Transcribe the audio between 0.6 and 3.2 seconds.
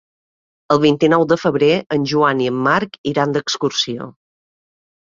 El vint-i-nou de febrer en Joan i en Marc